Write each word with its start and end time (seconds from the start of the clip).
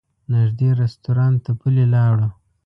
نږدې 0.31 0.69
رسټورانټ 0.79 1.37
ته 1.45 1.51
پلي 1.59 1.85
لاړو. 1.93 2.27